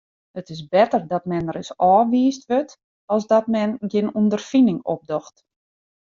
It 0.39 0.49
is 0.53 0.65
better 0.73 1.01
dat 1.13 1.27
men 1.31 1.45
ris 1.57 1.69
ôfwiisd 1.93 2.43
wurdt 2.51 2.73
as 3.15 3.25
dat 3.33 3.45
men 3.55 3.71
gjin 3.91 4.11
ûnderfining 4.21 4.79
opdocht. 4.95 5.37